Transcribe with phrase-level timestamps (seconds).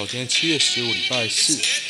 [0.00, 1.83] 今天七月十五，礼拜四。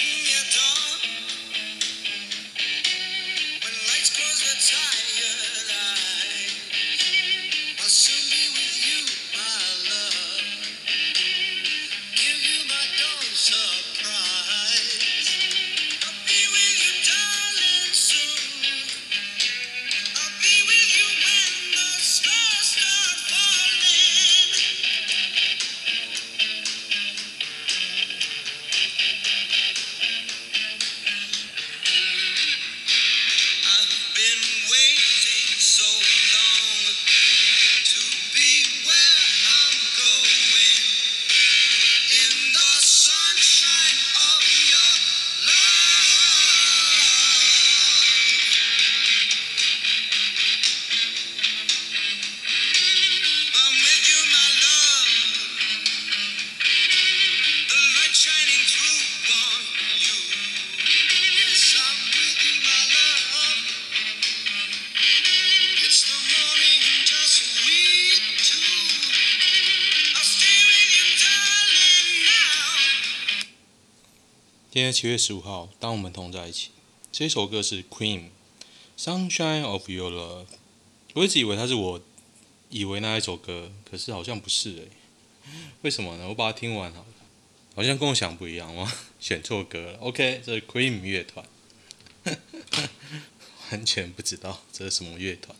[74.74, 76.70] 今天七月十五号，当我们同在一起。
[77.12, 78.22] 这首歌是 Queen，
[78.98, 80.46] 《Sunshine of Your Love》。
[81.12, 82.02] 我一直以为它是我
[82.70, 84.88] 以为那一首歌，可是好像不是诶。
[85.82, 86.26] 为什么呢？
[86.26, 87.06] 我把它听完好了，
[87.76, 89.98] 好像跟我想不一样，我选错歌了。
[89.98, 91.46] OK，这是 Queen 乐团，
[93.70, 95.56] 完全不知道这是什么乐团。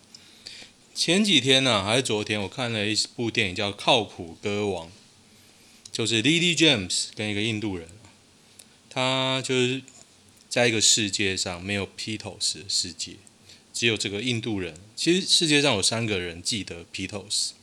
[0.92, 4.88] 前几天呢、还是昨天，我看了一部电影叫《靠谱歌王》，
[5.92, 7.88] 就是 Lily James 跟一个印度人。
[8.94, 9.82] 他就是
[10.48, 13.16] 在一个世界上没有披头士的世界，
[13.72, 14.78] 只有这个印度人。
[14.94, 17.54] 其实世界上有三个人记得披头士，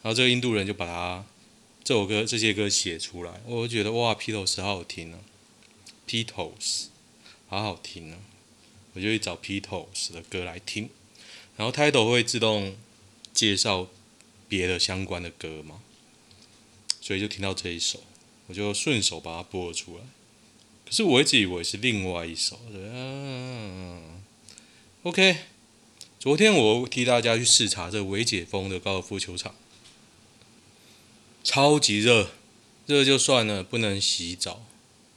[0.00, 1.26] 然后这个印度人就把他
[1.84, 3.42] 这首歌这些歌写出来。
[3.44, 5.18] 我觉得哇，披头士好好听啊，
[6.06, 6.86] 披头士
[7.46, 8.18] 好好听啊，
[8.94, 10.88] 我就去找披头士的歌来听。
[11.58, 12.74] 然后 Title 会自动
[13.34, 13.88] 介绍
[14.48, 15.82] 别的相关的歌嘛，
[17.02, 18.02] 所以就听到这一首，
[18.46, 20.04] 我就顺手把它播了出来。
[20.86, 24.00] 可是我一直以为是另外一首，对啊
[25.02, 25.36] ，OK。
[26.20, 29.54] 昨天我替大家去视察这微解封的高尔夫球场，
[31.42, 32.30] 超级热，
[32.86, 34.64] 热就算了，不能洗澡，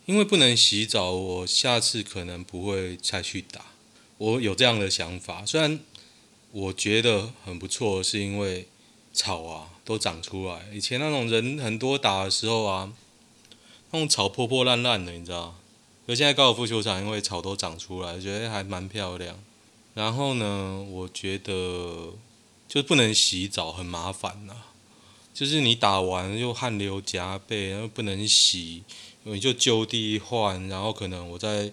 [0.05, 3.67] 因为不能洗澡，我下次可能不会再去打。
[4.17, 5.79] 我有这样的想法，虽然
[6.51, 8.67] 我觉得很不错，是因为
[9.13, 12.93] 草啊都长出来，以前那种人很多打的时候啊。
[13.97, 15.55] 种草破破烂烂的，你知道？
[16.05, 19.37] 可现在高尔夫球场因为草都长出来，觉得还蛮漂亮。
[19.93, 22.13] 然后呢，我觉得
[22.67, 24.55] 就不能洗澡，很麻烦呐。
[25.33, 28.83] 就是你打完又汗流浃背，然后不能洗，
[29.23, 30.67] 你就就地换。
[30.69, 31.71] 然后可能我在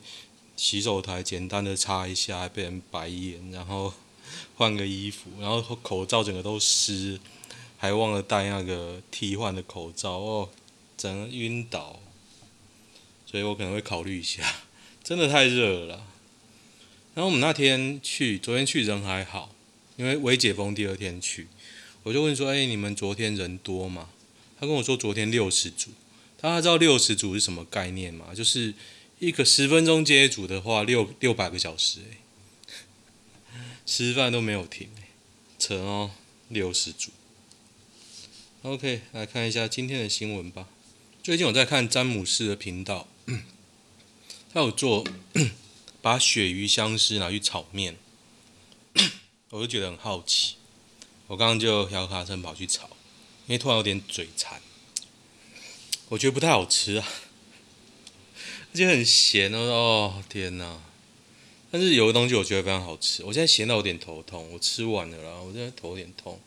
[0.56, 3.92] 洗手台简单的擦一下，还被人白眼，然后
[4.56, 7.20] 换个衣服，然后口罩整个都湿，
[7.78, 10.48] 还忘了戴那个替换的口罩哦，
[10.96, 12.00] 整个晕倒。
[13.34, 14.44] 所以我可能会考虑一下，
[15.02, 16.06] 真的太热了。
[17.16, 19.52] 然后我们那天去，昨天去人还好，
[19.96, 21.48] 因为微解封第二天去，
[22.04, 24.10] 我就问说：“哎，你们昨天人多吗？”
[24.56, 25.90] 他跟我说：“昨天六十组。”
[26.40, 28.32] 大家知道六十组是什么概念吗？
[28.32, 28.72] 就是
[29.18, 35.08] 一个十分钟接一组的话，六六百个小时哎，吃饭都没有停哎，
[35.58, 36.12] 扯哦，
[36.50, 37.10] 六十组。
[38.62, 40.68] OK，来看一下今天的新闻吧。
[41.20, 43.08] 最近我在看詹姆士的频道。
[44.52, 45.04] 他有做
[46.02, 47.96] 把鳕鱼香丝拿去炒面，
[49.50, 50.56] 我就觉得很好奇。
[51.26, 52.84] 我刚刚就摇卡车跑去炒，
[53.46, 54.60] 因为突然有点嘴馋。
[56.10, 57.08] 我觉得不太好吃啊，
[58.72, 59.58] 而且很咸哦。
[59.58, 60.80] 哦天哪！
[61.70, 63.24] 但是有个东西我觉得非常好吃。
[63.24, 66.38] 我现在咸到有点头痛，我吃完了啦，我现在头有点痛。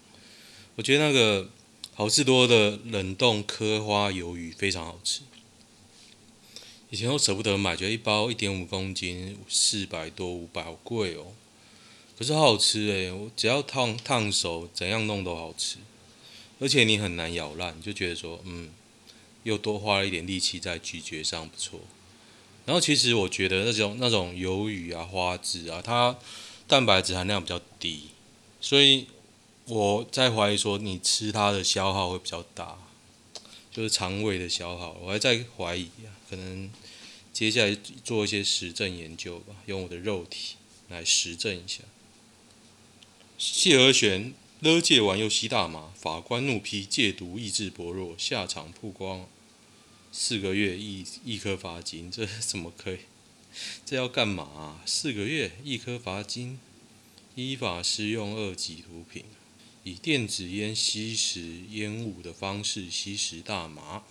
[0.75, 1.49] 我觉得那个
[1.95, 5.21] 好市多的冷冻科花鱿鱼非常好吃。
[6.89, 11.33] 以前都舍不得买，觉得一包一点五公斤四百多五百，好贵哦。
[12.17, 15.77] 可是好好吃诶，我只要烫烫熟，怎样弄都好吃。
[16.59, 18.69] 而且你很难咬烂，就觉得说，嗯，
[19.43, 21.79] 又多花了一点力气在咀嚼上，不错。
[22.65, 26.17] 然后其实我觉得那种那种鱿鱼啊、花枝啊，它
[26.67, 28.09] 蛋白质含量比较低，
[28.59, 29.07] 所以
[29.65, 32.77] 我在怀疑说，你吃它的消耗会比较大。
[33.69, 36.69] 就是肠胃的消耗，我还在怀疑啊，可能
[37.31, 40.55] 接下来做一些实证研究吧，用我的肉体
[40.89, 41.83] 来实证一下。
[43.37, 49.27] 谢和弦勒戒完又吸大麻，法官怒批戒毒意志薄弱，下场曝光。
[50.11, 52.99] 四个月一一颗罚金， 这怎么可以？
[53.85, 54.81] 这要干嘛？
[54.85, 56.59] 四个月一颗罚金，
[57.35, 59.25] 依法施用二级毒品，
[59.83, 64.03] 以电子烟吸食烟雾的方式吸食大麻。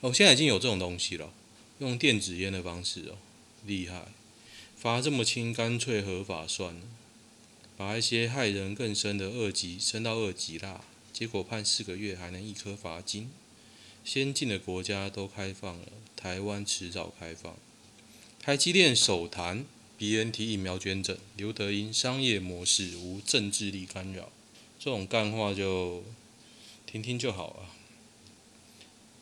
[0.00, 1.32] 哦，现在已经有这种东西了，
[1.78, 3.18] 用电子烟的方式哦，
[3.64, 4.08] 厉害，
[4.76, 6.80] 罚这么轻，干脆合法算了，
[7.76, 10.84] 把一些害人更深的二级升到二级啦。
[11.12, 13.30] 结果判四个月，还能一颗罚金。
[14.04, 15.86] 先进的国家都开放了，
[16.16, 17.56] 台湾迟早开放。
[18.40, 19.64] 台积电首谈
[19.98, 24.30] BNT 疫苗捐赠，刘德音商业模式无政治力干扰。
[24.78, 26.02] 这种干话就
[26.86, 27.77] 听听就好了。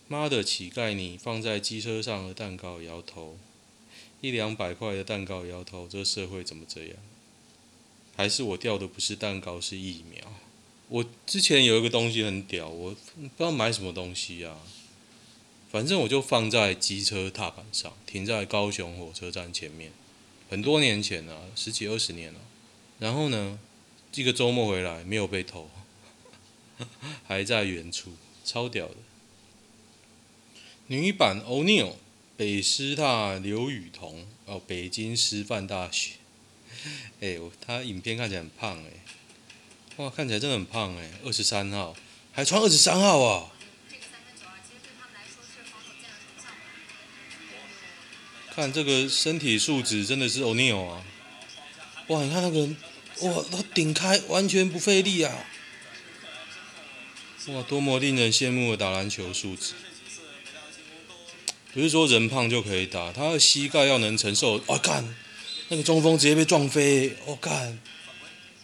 [0.08, 3.36] 妈的乞丐，你放在机车上的蛋糕摇头，
[4.20, 6.96] 一两百块的蛋糕摇头，这社会怎么这样？
[8.16, 10.32] 还是我掉的不是蛋糕，是疫苗？
[10.88, 14.56] 我之前有一个东西很屌，我不知道买什么东西啊。
[15.68, 19.90] 反正我就放在机车踏板上，停在高雄火车站前面，
[20.48, 22.40] 很多年前了，十几二十年了。
[23.00, 23.58] 然后呢，
[24.12, 25.68] 这个周末回来没有被偷，
[27.26, 28.12] 还在原处，
[28.44, 28.94] 超屌的。
[30.88, 31.92] 女版欧尼尔，
[32.36, 36.12] 北师大刘雨桐哦，北京师范大学。
[37.20, 38.90] 哎，他影片看起来很胖哎，
[39.96, 41.96] 哇，看起来真的很胖哎，二十三号，
[42.30, 43.50] 还穿二十三号啊。
[48.54, 51.04] 看这个身体素质真的是欧尼尔啊！
[52.06, 52.76] 哇，你看那个人，
[53.22, 55.46] 哇，他顶开完全不费力啊！
[57.48, 59.74] 哇，多么令人羡慕的打篮球素质！
[61.76, 64.58] 不是说人胖就可以打，他的膝盖要能承受。
[64.68, 65.14] 哇，干，
[65.68, 67.78] 那个中锋直接被撞飞，我干，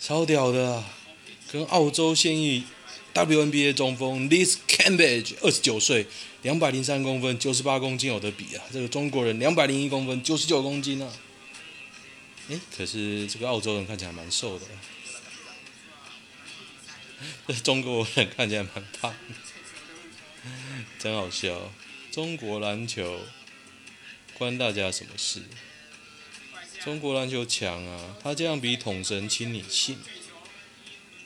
[0.00, 0.82] 超屌的！
[1.52, 2.64] 跟澳洲现役
[3.12, 6.06] WNBA 中锋 Liz Cambage，二十九岁。
[6.40, 8.64] 两百零三公分，九十八公斤有得比啊！
[8.72, 11.12] 这个中国人两百零一公分，九十九公斤啊！
[12.48, 14.64] 诶，可是这个澳洲人看起来蛮瘦的，
[17.46, 19.14] 这中国人看起来蛮胖，
[20.98, 21.70] 真好笑。
[22.12, 23.22] 中国篮球
[24.34, 25.44] 关大家什么事？
[26.84, 28.16] 中国篮球强啊！
[28.22, 29.96] 他这样比统神亲你信？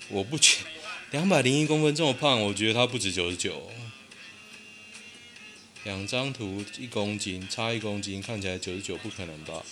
[0.08, 0.60] 我不觉
[1.10, 3.68] 两百零一公分这么胖，我觉得他不止九十九。
[5.82, 9.64] 两张图一公斤，差一公斤，看起来九十九不可能吧？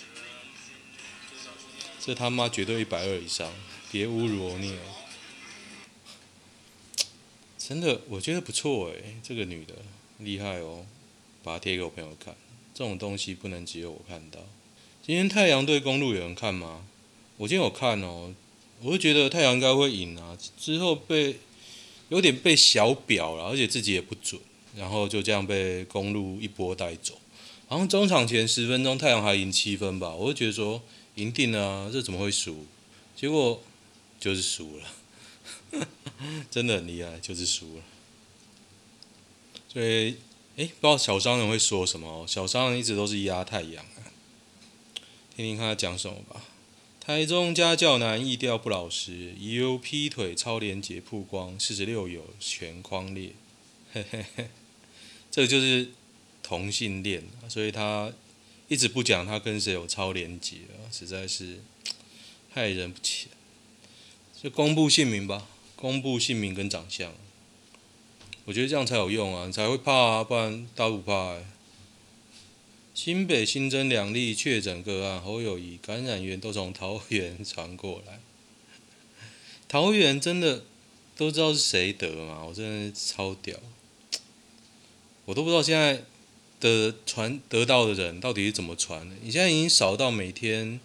[2.01, 3.53] 这他妈绝对一百二以上，
[3.89, 4.79] 别侮辱欧尼尔！
[7.57, 9.75] 真的，我觉得不错诶，这个女的
[10.17, 10.85] 厉害哦，
[11.45, 12.35] 把它贴给我朋友看。
[12.73, 14.39] 这种东西不能只有我看到。
[15.01, 16.85] 今天太阳对公路有人看吗？
[17.37, 18.33] 我今天有看哦，
[18.81, 21.37] 我就觉得太阳应该会赢啊，之后被
[22.09, 24.41] 有点被小表了，而且自己也不准。
[24.77, 27.17] 然后就这样被公路一波带走，
[27.69, 30.81] 然后中场前十分钟太阳还赢七分吧，我就觉得说
[31.15, 32.65] 赢定了，这怎么会输？
[33.15, 33.63] 结果
[34.19, 35.87] 就是输了，
[36.51, 37.83] 真的很厉害，就是输了。
[39.71, 40.17] 所以，
[40.57, 42.25] 哎，不知道小商人会说什么哦？
[42.25, 44.07] 小商人一直都是压太阳啊，
[45.35, 46.41] 听听看他讲什么吧。
[47.01, 53.33] 台中家教男易调不老实，疑有劈腿超连结曝光，四十六有全框列，
[53.91, 54.49] 嘿嘿嘿。
[55.29, 55.91] 这个就是
[56.41, 58.13] 同性恋，所以他
[58.69, 61.59] 一直不讲他跟谁有超连结啊，实在是
[62.53, 63.29] 害人不浅。
[64.41, 67.13] 就公布姓名吧，公布姓名跟长相，
[68.45, 71.45] 我觉得这样才有用啊，你才会怕啊，不然大不怕欸。
[72.93, 78.19] 新北新增两例确诊个案，侯友宜感染源都从桃园传过来。
[79.67, 80.63] 桃园真的
[81.17, 82.45] 都知道是谁得吗？
[82.45, 83.59] 我真的超屌。
[85.25, 86.03] 我都不知道现在
[86.59, 89.15] 的传得到的人到底是怎么传的。
[89.23, 90.79] 你现在已经少到每天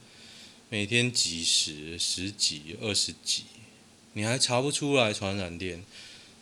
[0.71, 3.45] 每天几十、十几、二十几，
[4.15, 5.85] 你还查不出来传染链。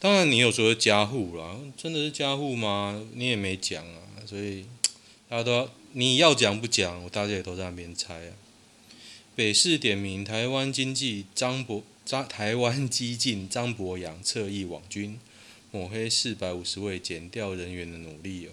[0.00, 3.04] 当然，你有说家户啦，真的是家户吗？
[3.14, 4.64] 你也没讲啊，所以
[5.28, 8.34] 大家都要你要讲不讲，我大家也都在那边猜啊。
[9.34, 15.18] 北市点名台湾经济张博张台湾激进张博洋侧翼网军。
[15.70, 18.52] 抹黑四百五十位检调人员的努力哦。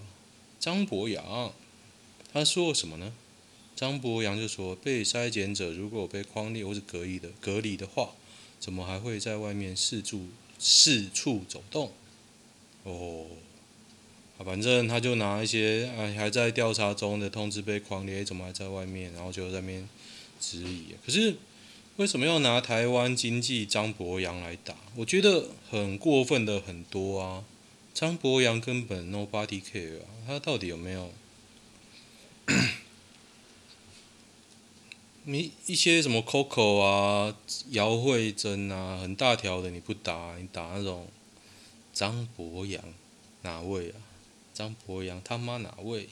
[0.59, 1.53] 张博洋，
[2.33, 3.13] 他说什么呢？
[3.73, 8.11] 张博洋就说：被筛检者如果被匡列或是隔离的隔离的话，
[8.59, 10.27] 怎么还会在外面四处
[10.65, 11.91] 四处走动？
[12.81, 13.27] 哦，
[14.39, 19.13] 反正他就拿一些啊还在调查中的通知被狂列，怎么还在外面？
[19.13, 19.87] 然后就在那边
[20.39, 20.95] 质疑。
[21.05, 21.35] 可是。
[21.97, 24.75] 为什么要拿台湾经济张博洋来打？
[24.95, 27.45] 我觉得很过分的很多啊！
[27.93, 31.13] 张博洋根本 nobody care 啊，他到底有没有？
[35.27, 37.35] 你一些什么 Coco 啊、
[37.71, 41.07] 姚慧珍啊，很大条的你不打，你打那种
[41.91, 42.83] 张博洋
[43.41, 43.97] 哪位啊？
[44.53, 46.09] 张博洋他妈哪位？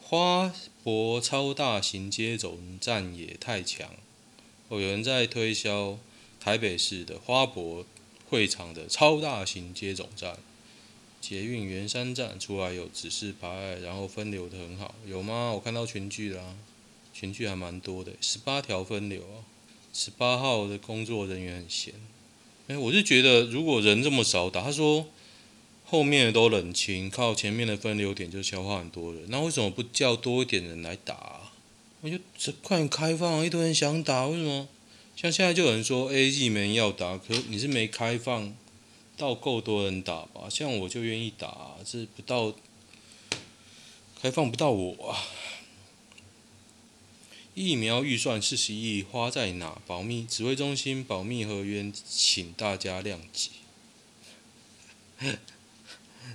[0.00, 0.50] 花
[0.82, 3.90] 博超大型接种站也太强
[4.68, 4.80] 哦！
[4.80, 5.98] 有人在推销
[6.40, 7.84] 台北市的花博
[8.30, 10.38] 会场的超大型接种站，
[11.20, 15.52] 捷运圆山站出来有指示牌，然后分流的很好，有吗？
[15.52, 16.56] 我看到群聚啦，
[17.12, 19.44] 群聚还蛮多的，十八条分流啊，
[19.92, 21.94] 十八号的工作人员很闲。
[22.68, 25.06] 哎，我是觉得如果人这么少打，他说。
[25.84, 29.24] 后面的都冷清，靠前面的分流点就消化很多人。
[29.28, 31.52] 那为什么不叫多一点人来打？
[32.00, 34.66] 我就这快开放，一堆人想打，为什么？
[35.14, 38.54] 像现在就有人说 A G 没人要打，可你是没开放
[39.18, 40.48] 到够多人打吧？
[40.48, 42.54] 像我就愿意打，是不到
[44.22, 45.18] 开放不到我啊。
[47.54, 49.80] 疫苗预算四十亿花在哪？
[49.86, 53.50] 保密指挥中心保密合约，请大家谅解。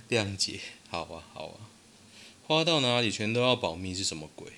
[0.08, 1.68] 谅解，好啊，好啊，
[2.46, 4.52] 花到哪里全都要保密是什么鬼？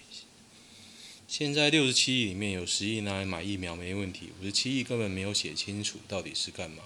[1.26, 6.82] 现在六十七亿里面有十亿拿来买疫苗没问题，五十七亿根本没有写清楚到底是干嘛。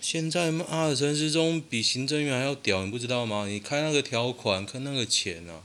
[0.00, 3.46] 现在妈的陈时中比行政院还要屌，你不知道吗？
[3.48, 5.62] 你开那个条款，看那个钱啊，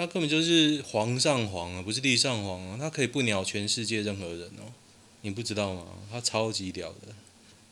[0.00, 4.72] 他根本就是皇上皇啊，不是地上皇啊，他可以不鸟全世界任何人哦，
[5.20, 5.84] 你不知道吗？
[6.10, 7.08] 他超级屌的，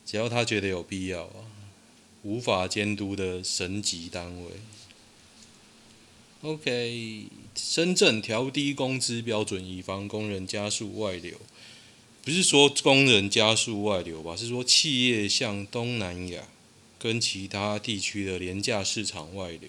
[0.05, 1.49] 只要他觉得有必要啊。
[2.21, 4.51] 无法监督的神级单位。
[6.41, 11.35] OK，深圳调低工资标准，以防工人加速外流。
[12.23, 14.35] 不是说工人加速外流吧？
[14.35, 16.43] 是说企业向东南亚
[16.99, 19.67] 跟其他地区的廉价市场外流，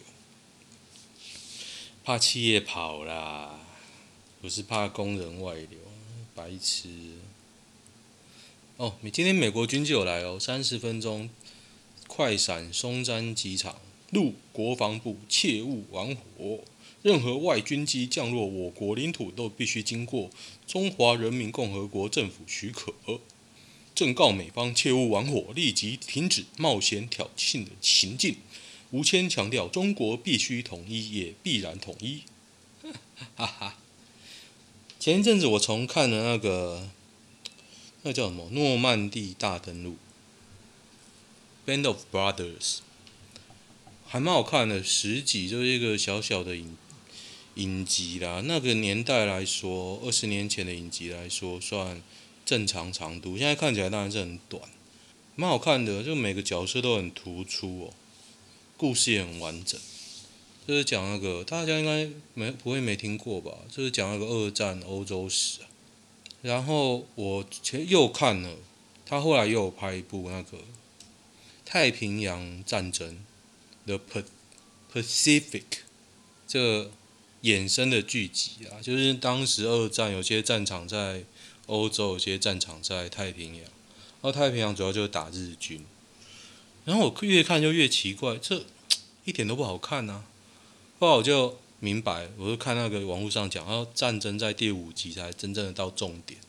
[2.11, 3.61] 怕企业跑啦，
[4.43, 5.79] 不是怕工人外流，
[6.35, 6.89] 白痴。
[8.79, 11.31] 哦，你今天美国军机有来哦，三十分钟。
[12.09, 13.77] 快闪松山机场，
[14.11, 16.65] 陆国防部切勿玩火。
[17.03, 20.31] 任何外军机降落我国领土，都必须经过
[20.67, 22.93] 中华人民共和国政府许可。
[23.95, 28.35] 正告美方切勿玩火，立即停止冒险挑衅的行径。
[28.91, 32.23] 吴谦强调，中国必须统一，也必然统一。
[33.37, 33.77] 哈哈。
[34.99, 36.91] 前一阵子我重看了那个，
[38.03, 38.49] 那叫什么？
[38.51, 39.97] 诺曼底大登陆。
[41.67, 42.79] Band of Brothers，
[44.07, 46.77] 还蛮好看的，十集就是一个小小的影
[47.55, 48.43] 影集啦。
[48.45, 52.03] 那个年代来说，二十年前的影集来说，算
[52.45, 53.39] 正常长度。
[53.39, 54.63] 现在看起来当然是很短，
[55.37, 57.95] 蛮好看的，就每个角色都很突出哦，
[58.81, 59.79] 故事也很完整。
[60.67, 63.53] 就是讲那个大家应该没不会没听过吧？
[63.69, 65.59] 就是讲那个二战欧洲史。
[66.41, 68.57] 然后我其实又看了，
[69.05, 70.57] 他后来又有拍一部那个。
[71.67, 73.19] 太平洋战争
[73.85, 74.01] ，The
[74.93, 75.85] Pacific，
[76.49, 76.91] 这
[77.43, 81.25] 衍生的剧集啊，就是当时二战有些战场在
[81.67, 83.65] 欧洲，有些战场在太平洋。
[84.23, 85.85] 然后太平洋主要就是打日军。
[86.91, 88.65] 然后我越看就越奇怪，这
[89.25, 90.25] 一点都不好看呐、啊。
[90.99, 96.41] 后来我就明白，我就看那个网络上讲，然后战争在第五集才真正的到重点。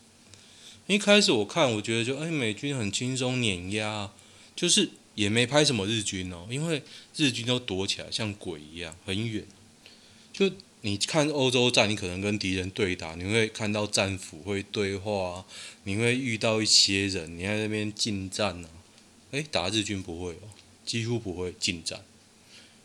[0.88, 4.10] 一开始我看，我觉得就哎，美军很轻松碾压，
[4.56, 4.90] 就是。
[5.14, 6.82] 也没拍什么日军哦，因为
[7.14, 9.44] 日军都躲起来，像鬼一样，很远。
[10.32, 15.44] 就你看欧洲战，你可能跟敌人对打，你会看到战俘会对话，
[15.84, 18.70] 你会遇到一些人，你在那边近战呢。
[19.32, 20.48] 诶，打日军不会哦，
[20.86, 22.02] 几乎不会近战，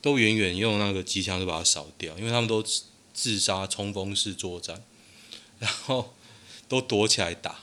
[0.01, 2.61] 都远远用那个机枪就把它扫掉，因为他们都
[3.13, 4.83] 自杀冲锋式作战，
[5.59, 6.13] 然后
[6.67, 7.59] 都躲起来打。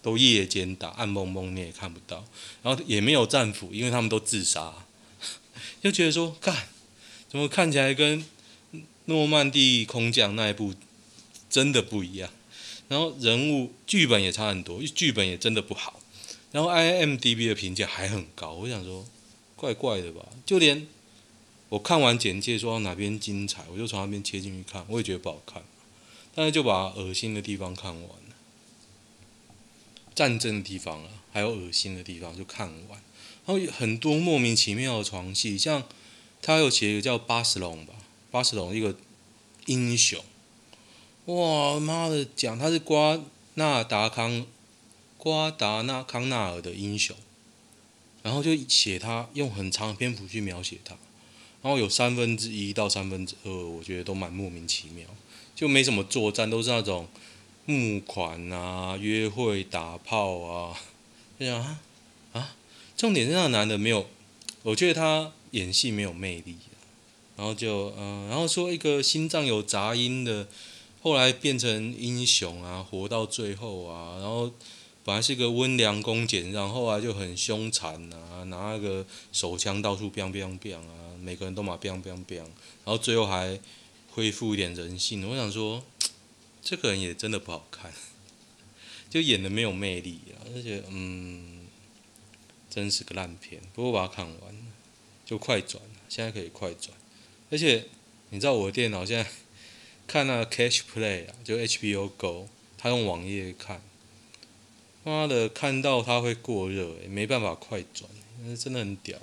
[0.00, 2.24] 都夜间打，暗蒙蒙你也看不到，
[2.62, 4.72] 然后也没有战俘，因为他们都自杀，
[5.82, 6.68] 就觉得说，干，
[7.28, 8.24] 怎么看起来跟
[9.06, 10.72] 诺曼底空降那一部
[11.50, 12.30] 真的不一样？
[12.86, 15.97] 然后人物剧本也差很多，剧本也真的不好。
[16.50, 19.06] 然后 IMDB 的评价还很高，我想说，
[19.56, 20.26] 怪怪的吧？
[20.46, 20.86] 就连
[21.68, 25.62] 我看完简介说哪边精彩，我就从那边切进去看，我也觉得不好看，
[26.34, 28.36] 但是就把恶心的地方看完了。
[30.14, 33.02] 战争的地方啊，还有恶心的地方，就看完。
[33.46, 35.84] 然后很多莫名其妙的床戏，像
[36.40, 37.94] 他有写一个叫巴斯隆吧，
[38.30, 38.96] 巴斯隆一个
[39.66, 40.24] 英雄。
[41.26, 43.20] 哇妈的，讲他是瓜
[43.54, 44.46] 纳达康
[45.18, 47.14] 瓜达纳康纳尔的英雄，
[48.22, 50.96] 然后就写他用很长的篇幅去描写他，
[51.60, 55.06] 然后有三分之一到三分之二，我觉得都蛮莫名其妙，
[55.54, 57.08] 就没什么作战，都是那种
[57.66, 60.80] 募款啊、约会、打炮啊，
[61.38, 61.80] 这样啊
[62.32, 62.56] 啊，
[62.96, 64.08] 重点是那个男的没有，
[64.62, 66.56] 我觉得他演戏没有魅力，
[67.36, 70.48] 然后就嗯、然后说一个心脏有杂音的。
[71.00, 74.50] 后来变成英雄啊，活到最后啊，然后
[75.08, 83.58] 本来是个温良恭俭让，后来就很凶残啊，拿那个手枪到处 biang biang biang 啊，每个人都嘛 biang biang biang，然后最后还
[84.10, 85.26] 恢复一点人性。
[85.26, 85.82] 我想说，
[86.62, 87.90] 这个人也真的不好看，
[89.08, 91.66] 就演的没有魅力啊，而且嗯，
[92.68, 93.62] 真是个烂片。
[93.72, 94.54] 不过把它看完，
[95.24, 96.94] 就快转，现在可以快转，
[97.50, 97.86] 而且
[98.28, 99.30] 你知道我的电脑现在。
[100.06, 103.82] 看那个 Catch Play 啊，就 HBO Go，他用网页看，
[105.08, 108.08] 妈的，看到它会过热，欸，没办法快转，
[108.44, 109.18] 那真的很屌。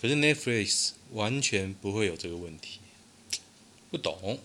[0.00, 2.80] 可是 Netflix 完全不会有这个问题，
[3.90, 4.38] 不懂。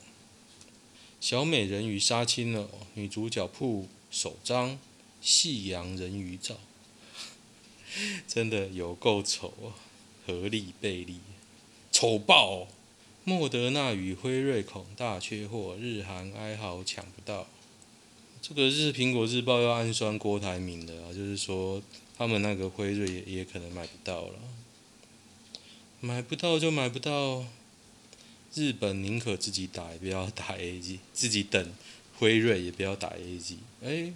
[1.21, 4.77] 小美人鱼杀青了，女主角铺首张
[5.21, 6.57] 夕阳人鱼照，
[8.27, 9.79] 真的有够丑啊！
[10.27, 11.19] 合力贝利，
[11.91, 12.67] 丑爆！
[13.23, 17.47] 莫德纳与辉瑞恐大缺货，日韩哀嚎抢不到。
[18.43, 21.81] 这个是苹果日报要暗酸郭台铭的啊，就是说
[22.17, 24.39] 他们那个辉瑞也也可能买不到了，
[26.01, 27.45] 买不到就买不到。
[28.55, 31.73] 日本宁可自己打，也不要打 A G，自己等
[32.19, 34.13] 辉瑞也不要打 A G，哎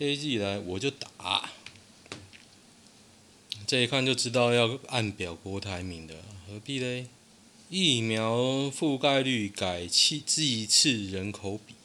[0.00, 1.50] ，AZ 来我就打，
[3.68, 6.16] 这一看就知道要暗表郭台铭的，
[6.48, 7.06] 何必嘞？
[7.70, 8.36] 疫苗
[8.68, 11.75] 覆盖率改剂剂次人口比！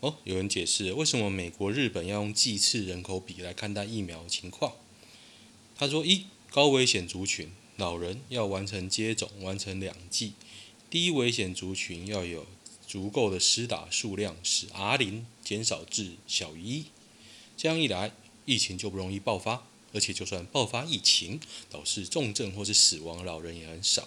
[0.00, 4.74] 哦，有人解释为什么美国、日本要用剂次人口比来看待疫苗情况。
[5.74, 10.32] 他说：一、高危险族群，老人要完成接种，完成两剂；
[10.90, 12.46] 低危险族群要有
[12.86, 16.84] 足够的施打数量，使 R 零减少至小于一。
[17.56, 18.12] 这样一来，
[18.44, 19.66] 疫情就不容易爆发。
[19.92, 24.06] 而且，就算爆发疫情，导致重症或是死亡，老人也很少，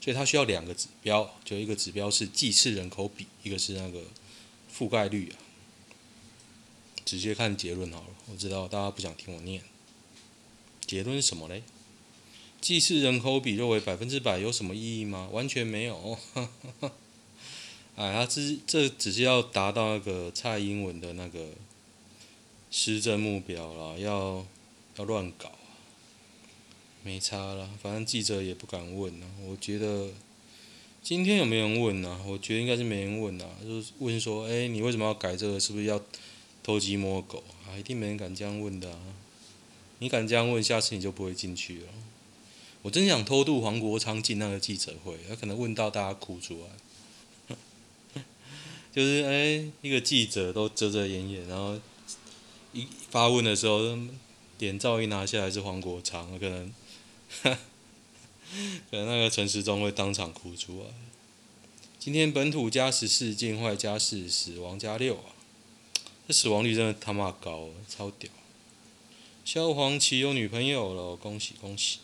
[0.00, 4.04] 所以它需要两个指标，就一个指标是剂次人口比，一个是那个
[4.80, 5.36] 覆盖率啊。
[7.04, 9.62] 直接看结论好了，我知道大家不想听我念。
[10.86, 11.62] 结论是什么嘞？
[12.60, 15.28] 既是人口比认为百分之百有什么意义吗？
[15.30, 16.18] 完全没有。
[17.96, 21.48] 哎，他只这只是要达到那个蔡英文的那个
[22.70, 24.46] 施政目标了，要。
[24.96, 25.52] 要乱搞，
[27.02, 29.26] 没差了，反正记者也不敢问啊。
[29.46, 30.10] 我觉得
[31.02, 32.20] 今天有没有人问啊？
[32.26, 35.58] 我觉得应该是没人问啊，就是问说，哎，你为什么要改这个？
[35.58, 36.00] 是不是要
[36.62, 37.76] 偷鸡摸狗啊？
[37.78, 38.98] 一定没人敢这样问的啊！
[39.98, 41.86] 你敢这样问，下次你就不会进去了。
[42.82, 47.56] 我真想偷渡黄国昌进那个记者会，他可能问到大家哭出来。
[48.94, 51.78] 就是哎，一个记者都遮遮掩掩，然后
[52.72, 53.98] 一发问的时候。
[54.60, 56.70] 脸照一拿下来是黄国昌，可能，
[58.90, 60.86] 可能那个陈时中会当场哭出来。
[61.98, 65.36] 今天本土加十四，境外加四，死亡加六啊！
[66.26, 68.30] 这死亡率真的他妈高，超屌！
[69.44, 71.98] 萧煌奇有女朋友了，恭喜恭喜！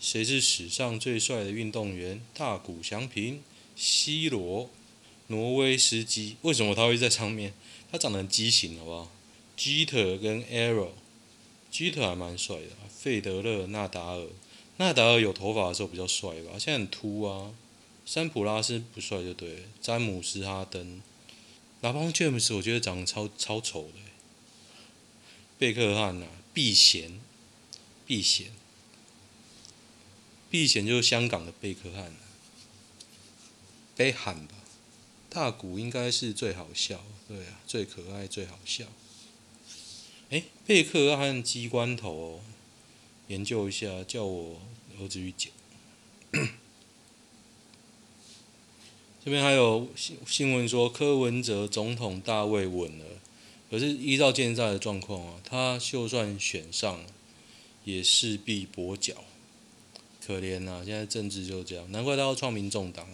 [0.00, 2.20] 谁是史上最帅的运动员？
[2.34, 3.42] 大谷翔平、
[3.76, 4.70] C 罗、
[5.28, 6.36] 挪威斯基。
[6.42, 7.52] 为什么他会在上面？
[7.90, 9.10] 他长得很畸形，好不好
[9.56, 10.88] ？Jeter 跟 Arrow。
[11.70, 14.26] 基特还蛮帅的，费德勒、纳达尔，
[14.82, 17.54] 纳达尔有头发的时候比较帅吧，现在很秃啊。
[18.04, 21.00] 山普拉斯不帅就对，詹姆斯、哈登、
[21.82, 24.00] 拉邦詹姆斯，我觉得长得超超丑的。
[25.56, 27.20] 贝克汉呐，避嫌，
[28.04, 28.48] 避嫌，
[30.50, 32.16] 避嫌就是香港的贝克汉，
[33.94, 34.56] 贝汉吧。
[35.30, 38.86] 大谷应该是最好笑，对啊，最可爱，最好笑。
[40.30, 42.40] 哎，贝克汉鸡关头哦，
[43.28, 44.60] 研究一下，叫我
[45.02, 45.50] 儿子去剪。
[49.24, 53.04] 这边还有新新闻说，柯文哲总统大位稳了，
[53.70, 57.04] 可是依照现在的状况啊，他就算选上，
[57.84, 59.24] 也势必跛脚，
[60.26, 60.82] 可怜、啊！
[60.84, 63.06] 现在政治就这样，难怪他要创民众党。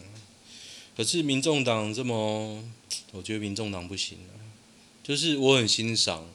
[0.97, 2.65] 可是民众党这么，
[3.13, 4.33] 我觉得民众党不行啊，
[5.03, 6.27] 就是我很欣赏。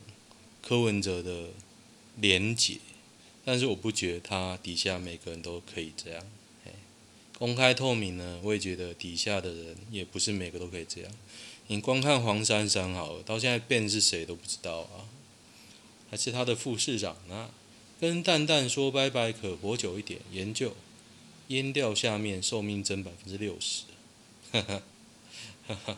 [0.66, 1.50] 柯文哲的
[2.16, 2.78] 廉洁，
[3.46, 6.24] 但是我不觉得他底下每个人都可以这样。
[7.38, 11.12] 公开透明呢，我也觉得底下的人也不是每个都可以这样。
[11.68, 15.10] 你光看黄珊珊好了，到现在变是谁都不知道啊，
[16.10, 17.50] 还是他的副市长呢？
[18.00, 20.20] 跟蛋蛋说拜拜，可活久一点。
[20.32, 20.76] 研究，
[21.50, 23.84] 阉掉下面寿命增百分之六十。
[24.52, 24.84] 哈哈
[25.68, 25.98] 哈哈。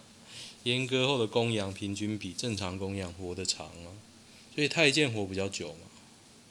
[0.63, 3.93] 阉割后的公羊平均比正常公羊活得长啊，
[4.55, 5.84] 所以太监活比较久嘛。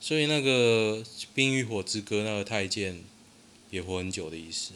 [0.06, 1.02] 所以那个
[1.34, 3.02] 《冰与火之歌》那个太监
[3.70, 4.74] 也活很久的意思。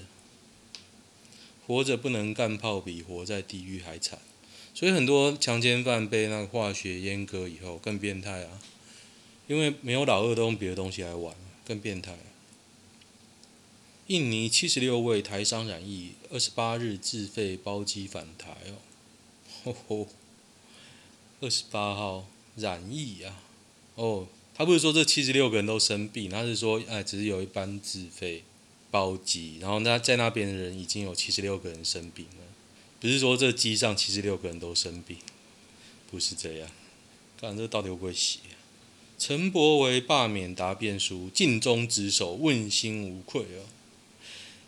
[1.66, 4.18] 活着不能干炮，比活在地狱还惨。
[4.72, 8.58] 所以很多强奸犯被那个化学阉割以后更变态啊。
[9.48, 12.16] 因为没有老二，都用别的东西来玩，更变态。
[14.06, 18.80] 印尼七十六位台商染疫，二十八日自费包机返台哦。
[19.62, 20.08] 吼吼，
[21.42, 23.42] 二十八号染疫啊！
[23.96, 24.26] 哦，
[24.58, 28.42] 他不是说这七十六个人都生病，他是说哎，只是有一班自费
[28.90, 32.44] 包机，然后那在那边的人已经有七十六个人生病了，
[32.98, 35.18] 不是说这机上七十六个人都生病，
[36.10, 36.68] 不是这样。
[37.40, 38.40] 看这到底会不会写？
[39.16, 43.62] 陈柏惟罢免答辩书，尽忠职守，问心无愧哦。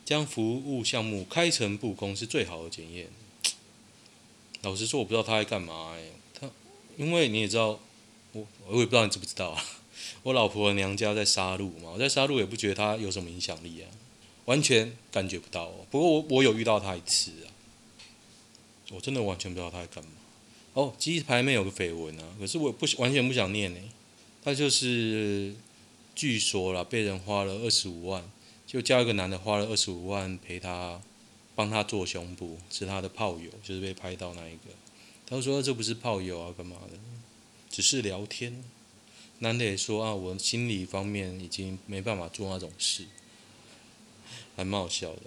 [0.04, 3.08] 将服务项目开诚布公是最好的检验。
[4.62, 6.04] 老实说，我不知道他在干嘛哎。
[6.32, 6.48] 他，
[6.96, 7.80] 因为你也知道，
[8.30, 9.64] 我我也不知道你知不知道啊。
[10.22, 13.88] 我老婆娘家在沙鹿嘛，我在沙鹿也不觉得他有什么影响力啊，
[14.44, 15.70] 完全感觉不到。
[15.90, 17.48] 不过我我有遇到他一次啊，
[18.90, 20.10] 我真的完全不知道他在干嘛。
[20.74, 23.80] 哦，鸡排妹有个绯闻啊，可是我不完全不想念呢。
[24.42, 25.54] 他就是，
[26.14, 28.24] 据说啦，被人花了二十五万，
[28.66, 31.00] 就叫一个男的花了二十五万陪她，
[31.54, 34.70] 帮她做胸部，是她的炮友，就是被拍到那一个。
[35.26, 36.98] 他说这不是炮友啊，干嘛的？
[37.68, 38.64] 只是聊天。
[39.40, 43.06] 男的也说啊，我心理方面已经没办法做那种事，
[44.56, 45.22] 还蛮好笑的。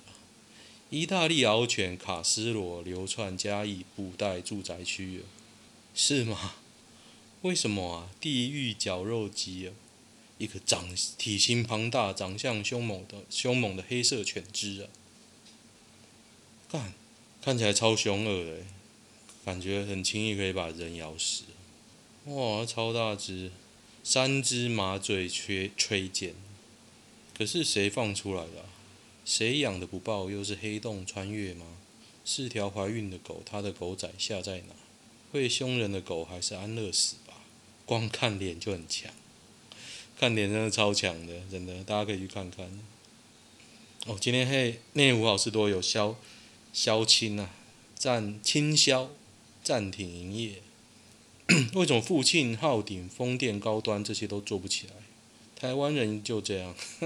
[0.89, 5.23] 意大利獒犬卡斯罗流窜嘉义布袋住宅区，
[5.95, 6.55] 是吗？
[7.41, 8.09] 为什么啊？
[8.21, 9.73] 地狱绞肉机啊！
[10.37, 14.89] 一个长体型庞大、长相凶猛的凶猛的黑色犬只啊！
[16.69, 16.93] 干，
[17.41, 18.57] 看起来超凶恶的，
[19.43, 21.45] 感觉很轻易可以把人咬死。
[22.25, 23.51] 哇，超大只，
[24.03, 26.33] 三只麻醉吹吹箭。
[27.37, 28.65] 可是谁放出来的？
[29.25, 30.29] 谁养的不报？
[30.29, 31.65] 又是黑洞穿越吗？
[32.25, 34.75] 是条怀孕的狗，它的狗仔下在哪？
[35.31, 37.33] 会凶人的狗还是安乐死吧？
[37.85, 39.11] 光看脸就很强，
[40.19, 42.79] 看脸真的超强的，真的，大家可以去看看。
[44.05, 46.15] 哦，今天嘿，内湖好市多有消
[46.71, 47.49] 消清啊，
[47.95, 49.09] 暂清消，
[49.63, 50.61] 暂停营业。
[51.75, 54.93] 为什么富庆、浩鼎、风电、高端这些都做不起来？
[55.55, 56.75] 台湾人就这样。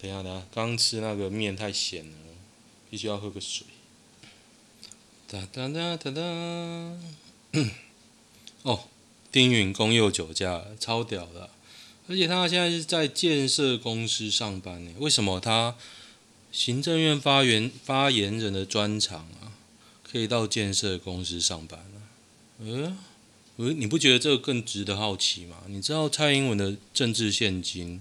[0.00, 2.16] 等一下，等下，刚吃那个面太咸了，
[2.90, 3.66] 必须要喝个水。
[5.28, 6.22] 哒哒哒哒哒。
[8.62, 8.84] 哦。
[9.32, 11.50] 丁允公又酒驾，超屌的！
[12.08, 14.90] 而且他现在是在建设公司上班呢。
[14.98, 15.76] 为什么他
[16.50, 19.54] 行政院发言发言人的专长啊，
[20.02, 21.78] 可以到建设公司上班
[22.60, 22.98] 呢？
[23.56, 25.64] 嗯，你不觉得这个更值得好奇吗？
[25.68, 28.00] 你知道蔡英文的政治献金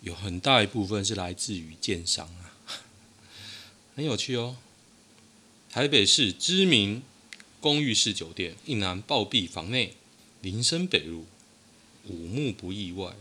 [0.00, 2.52] 有很大一部分是来自于建商啊，
[3.94, 4.56] 很有趣哦。
[5.70, 7.02] 台北市知名
[7.60, 9.94] 公寓式酒店，一男暴毙房内。
[10.42, 11.26] 林森北路，
[12.06, 13.14] 五目不意外，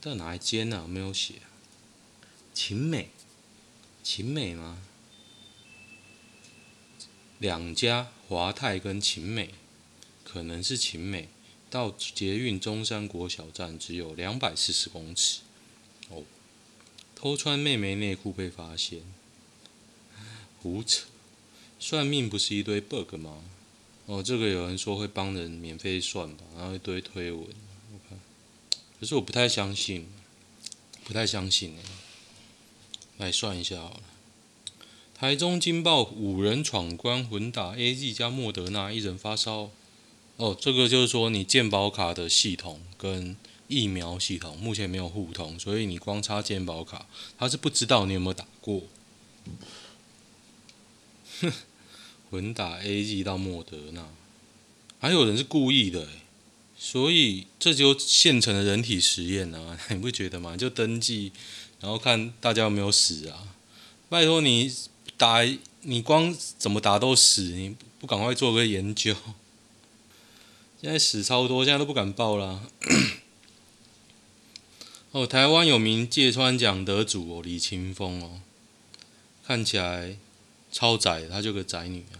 [0.00, 0.88] 在哪一间呢？
[0.88, 1.34] 没有写。
[2.52, 3.10] 勤美，
[4.02, 4.82] 勤美吗？
[7.42, 9.50] 两家华泰跟勤美，
[10.22, 11.28] 可能是勤美。
[11.68, 15.40] 到捷运中山国小站只有两百四十公尺。
[16.08, 16.22] 哦，
[17.16, 19.00] 偷穿妹妹内裤被发现，
[20.62, 21.06] 胡扯！
[21.80, 23.42] 算命不是一堆 bug 吗？
[24.06, 27.40] 哦，这个有人说会帮人免费算吧，然后一堆推文，
[27.92, 28.20] 我看，
[29.00, 30.06] 可是我不太相信，
[31.02, 31.74] 不太相信。
[33.18, 34.02] 来算一下好了，
[35.22, 39.70] 台中惊爆五人闯关混打 AZ 加莫德纳，一人发烧。
[40.36, 43.36] 哦，这个就是说你健保卡的系统跟
[43.68, 47.06] 疫苗系统目前没有互通，所以你光插健保卡，
[47.38, 48.82] 他是不知道你有没有打过。
[51.40, 51.52] 哼。
[52.28, 54.04] 混打 AZ 到莫德纳，
[54.98, 56.08] 还有人是故意的，
[56.76, 60.56] 所以这就现成的人体实验啊， 你不觉得吗？
[60.56, 61.30] 就登记，
[61.80, 63.54] 然后看大家有没有死啊？
[64.08, 64.74] 拜托你
[65.16, 65.42] 打，
[65.82, 69.14] 你光怎么打都死，你不赶快做个研究？
[70.80, 72.62] 现在死超多，现在都不敢报啦。
[75.12, 78.40] 哦，台湾有名芥川奖得主哦，李青峰哦，
[79.46, 80.16] 看起来
[80.70, 82.18] 超宅，她就个宅女啊。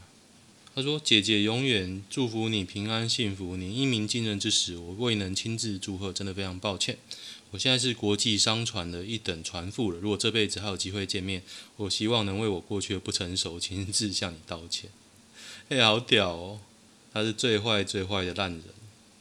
[0.74, 3.58] 他说：“姐姐永远祝福你平安幸福。
[3.58, 6.96] 你一鸣惊人之时，我未能亲自祝贺，真的非常抱歉。
[7.52, 10.00] 我现在是国际商船的一等船副了。
[10.00, 11.40] 如果这辈子还有机会见面，
[11.76, 14.90] 我希望能为我过去的不成熟亲自向你道歉。”
[15.70, 16.60] 哎，好屌哦！
[17.12, 18.64] 他是最坏最坏的烂人，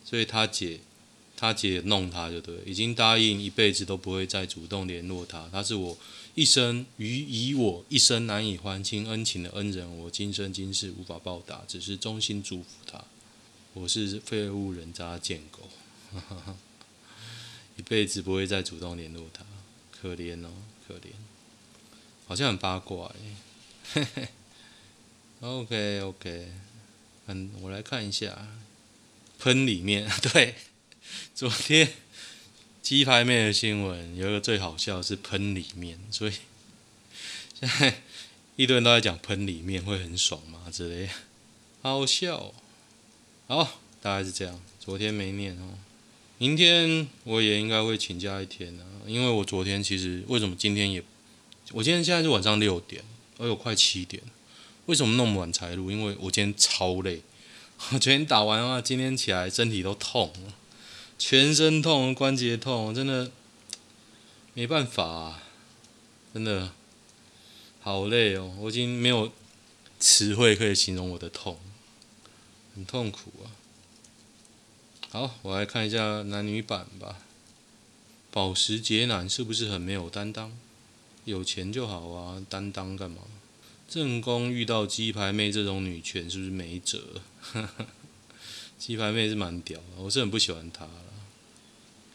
[0.03, 0.79] 所以他姐，
[1.37, 5.47] 他姐弄他就对，已经答应一辈子都不会再主动联络他。
[5.51, 5.97] 他是我。
[6.33, 13.03] 一生予以我一生难以还清恩情的恩人，我今生今世无法报答，只是衷心祝福他。
[13.73, 15.67] 我是废物人渣贱狗，
[17.81, 19.43] 一辈子不会再主动联络他，
[19.91, 20.51] 可怜哦，
[20.87, 21.07] 可怜，
[22.27, 23.11] 好像很八卦
[23.95, 24.29] 哎。
[25.39, 26.51] OK OK，
[27.25, 28.47] 嗯，我来看一下，
[29.39, 30.07] 喷里面。
[30.31, 30.53] 对，
[31.33, 31.91] 昨天。
[32.83, 36.33] 鸡排妹的新闻有一个最好笑是喷里面，所以
[37.59, 38.01] 现在
[38.57, 41.09] 一堆人都在讲喷里面会很爽嘛之类，
[41.81, 42.53] 好笑哦。
[43.47, 44.61] 好，大概是这样。
[44.79, 45.79] 昨天没念哦，
[46.41, 51.03] 明天我也应该会请假一天啊，因为我昨天其实为什么今天也，
[51.71, 53.03] 我今天现在是晚上六点，
[53.37, 54.23] 哎呦快七点，
[54.87, 55.91] 为什么那么晚才录？
[55.91, 57.21] 因为我今天超累，
[57.93, 60.33] 我昨天打完的话，今天起来身体都痛。
[61.19, 63.29] 全身痛，关节痛，真的
[64.55, 65.43] 没办法啊，
[66.33, 66.71] 真的
[67.81, 68.55] 好累哦！
[68.61, 69.31] 我已经没有
[69.99, 71.59] 词汇可以形容我的痛，
[72.73, 73.60] 很痛苦啊。
[75.13, 77.19] 好，我来看一下男女版吧。
[78.31, 80.57] 保时捷男是不是很没有担当？
[81.25, 83.23] 有钱就好啊，担当干嘛？
[83.89, 87.21] 正宫遇到鸡排妹这种女权是不是没辙？
[88.79, 90.87] 鸡排妹是蛮屌的，我是很不喜欢她。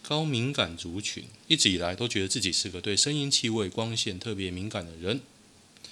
[0.02, 5.20] 高敏感族群一直以来都觉得自己是个对声音、气味、光线特别敏感的人。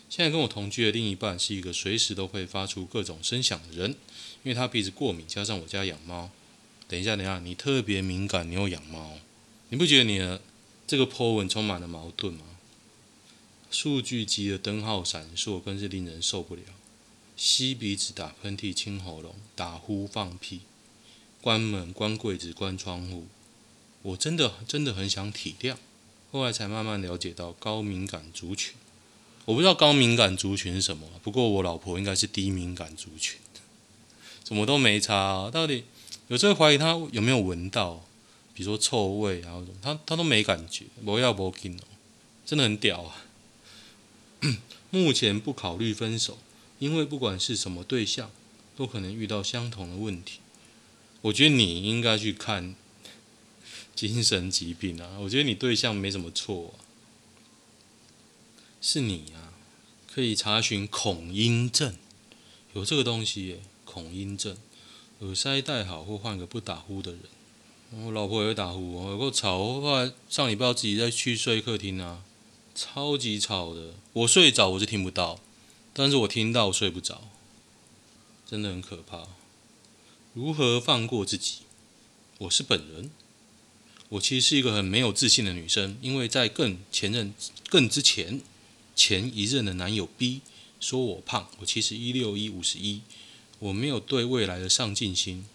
[0.09, 6.31] 现在跟我同居的另一半是一个随时都会发出各种声响的人，因为他鼻子过敏，加上我家养猫。
[6.89, 9.19] 等一下，等一下，你特别敏感，你又养猫，
[9.71, 10.41] 你不觉得你的
[10.87, 12.45] 这个 po 文充满了矛盾吗？
[13.71, 16.63] 数据机的灯号闪烁，更是令人受不了。
[17.37, 20.61] 吸鼻子、打喷嚏、清喉咙、打呼、放屁，
[21.41, 23.27] 关门、关柜子、关窗户。
[24.03, 25.77] 我真的真的很想体谅，
[26.31, 28.75] 后来才慢慢了解到高敏感族群。
[29.47, 33.41] 我不知道高敏感族群是什么，不过我老婆应该是低敏感族群，
[34.47, 35.51] 什么都没差啊。
[35.51, 35.85] 到底
[36.29, 38.05] 有时候怀疑他有没有闻到，
[38.55, 40.87] 比如说臭味啊，他他都没感觉。
[41.05, 41.85] 不要不听哦，
[42.47, 43.27] 真的很屌啊。
[44.91, 46.39] 目前不考虑分手，
[46.79, 48.31] 因为不管是什么对象，
[48.77, 50.41] 都可能遇到相同的问题。
[51.23, 52.75] 我觉得你应该去看。
[53.95, 56.83] 精神疾病啊，我觉得你对象没什么错啊，
[58.83, 59.55] 是你啊，
[60.13, 61.95] 可以查询恐音症，
[62.73, 64.57] 有这个东西耶，恐音症，
[65.21, 67.21] 耳塞戴好或换个不打呼的人。
[68.05, 69.57] 我老婆也会打呼，我有够吵。
[69.59, 72.25] 我后来上礼拜自己再去睡客厅啊，
[72.75, 73.95] 超级吵的。
[74.13, 75.39] 我睡着我是听不到，
[75.93, 77.23] 但是我听到我睡不着，
[78.45, 79.29] 真的很可怕。
[80.33, 81.59] 如何放过自己？
[82.39, 83.11] 我是本人。
[84.09, 87.33] 我其实是一个很没有自信的女生，因为在更前任、
[87.69, 88.41] 更之前
[88.95, 90.41] 前一任的男友 B
[90.81, 93.01] 说我胖，我其实一六一五十一，
[93.65, 95.47] 我没有对未来的上进心，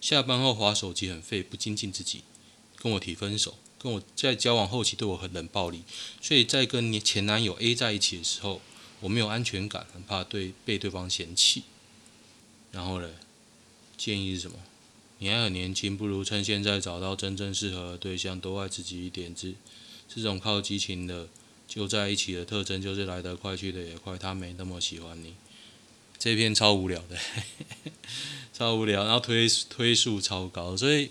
[0.00, 2.22] 下班后划手机很废，不精进自己，
[2.76, 5.82] 跟我提分手，跟我在交往后期对我很冷暴力，
[6.22, 8.62] 所以在跟前男友 A 在一起的时候，
[9.00, 11.64] 我没有安全感，很怕对被对方嫌弃。
[12.72, 13.10] 然后呢，
[13.98, 14.56] 建议是什么？
[15.18, 19.34] 你还很年轻，不如趁现在找到真正适合的对象，多爱自己一点。
[19.34, 19.52] 这
[20.08, 21.28] 这种靠激情的
[21.68, 24.16] 就在一起的特征，就是来得快去得也快。
[24.16, 25.34] 他没那么喜欢你。
[26.20, 27.18] 这篇超无聊的，
[28.52, 31.10] 超无聊，然后推推数超高，所以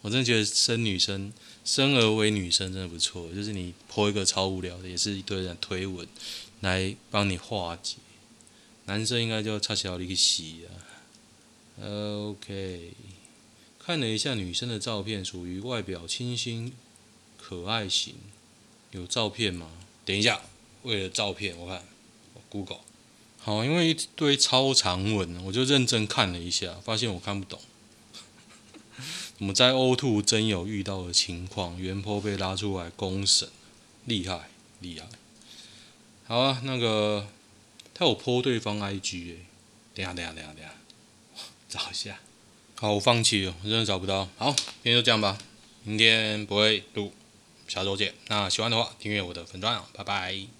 [0.00, 1.32] 我真的觉得生女生，
[1.64, 3.32] 生而为女生真的不错。
[3.32, 6.04] 就是你泼一个超无聊的，也是一堆人推文
[6.62, 7.98] 来帮你化解。
[8.86, 10.66] 男生应该就插小力洗啊。
[11.84, 12.90] OK。
[13.78, 16.72] 看了一下女生的照片，属于外表清新
[17.38, 18.16] 可爱型。
[18.90, 19.70] 有照片吗？
[20.04, 20.42] 等一下，
[20.82, 21.84] 为了照片，我看
[22.48, 22.80] Google。
[23.42, 27.58] 好，因为一堆超长文，我就认真看了一下，发现我看不懂。
[29.40, 33.48] 我们在 O2 真有遇到的情况，原坡被拉出来公审，
[34.04, 34.50] 厉害
[34.80, 35.06] 厉害。
[36.26, 37.26] 好啊，那个
[37.94, 39.36] 他有泼对方 IG 哎，
[39.94, 40.70] 等下等下等下等下，
[41.66, 42.20] 找一下。
[42.76, 44.28] 好，我放弃了，我真的找不到。
[44.36, 45.38] 好，今天就这样吧，
[45.84, 47.14] 明天不会录，
[47.66, 48.12] 下周见。
[48.28, 50.59] 那喜欢的话，订阅我的粉专，拜拜。